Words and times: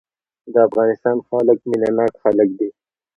د 0.53 0.55
افغانستان 0.67 1.17
خلک 1.27 1.57
مينه 1.69 1.89
ناک 1.97 2.13
خلک 2.23 2.49
دي. 2.59 2.69